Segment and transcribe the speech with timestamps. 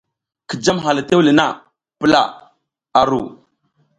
[0.47, 1.45] Ki jam hang le tewle na,
[1.99, 2.21] pula
[2.99, 3.21] a ru.